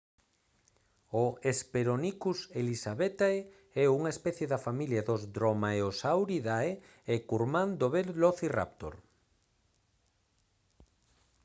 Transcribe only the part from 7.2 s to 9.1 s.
curmán do velocirráptor